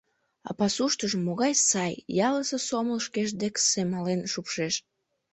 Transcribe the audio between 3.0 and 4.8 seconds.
шкеж дек семален шупшеш!